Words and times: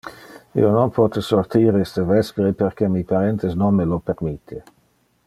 Io 0.61 0.69
non 0.75 0.93
pote 0.95 1.23
sortir 1.27 1.77
iste 1.81 2.05
vespere 2.13 2.55
perque 2.63 2.91
mi 2.97 3.07
parentes 3.13 3.55
non 3.63 3.81
me 3.81 3.89
lo 3.93 4.05
permitte. 4.09 4.65